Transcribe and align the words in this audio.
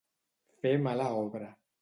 Fer 0.63 0.71
mala 0.87 1.11
obra. 1.21 1.53